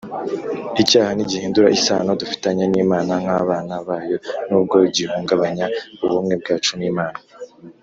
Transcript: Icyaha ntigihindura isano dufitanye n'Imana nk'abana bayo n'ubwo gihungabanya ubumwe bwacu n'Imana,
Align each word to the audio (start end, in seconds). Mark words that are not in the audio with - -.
Icyaha 0.81 1.09
ntigihindura 1.13 1.67
isano 1.77 2.11
dufitanye 2.21 2.63
n'Imana 2.71 3.13
nk'abana 3.23 3.75
bayo 3.87 4.17
n'ubwo 4.47 4.75
gihungabanya 4.95 5.65
ubumwe 6.03 6.33
bwacu 6.41 6.73
n'Imana, 6.79 7.19